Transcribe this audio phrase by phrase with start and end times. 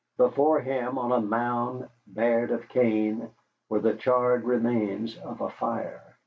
[0.17, 3.29] Before him, on a mound bared of cane,
[3.69, 6.15] were the charred remains of a fire.